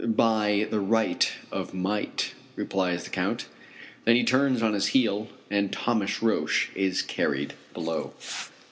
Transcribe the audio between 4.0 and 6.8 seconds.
Then he turns on his heel, and Thomas Roch